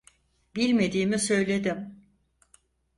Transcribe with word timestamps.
Bilmediğimi 0.55 1.19
söyledim. 1.19 2.05